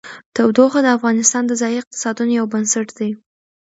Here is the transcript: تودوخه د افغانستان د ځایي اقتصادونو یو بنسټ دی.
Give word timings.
تودوخه 0.35 0.79
د 0.83 0.87
افغانستان 0.97 1.43
د 1.47 1.51
ځایي 1.61 1.75
اقتصادونو 1.81 2.31
یو 2.39 2.45
بنسټ 2.53 2.87
دی. 2.99 3.09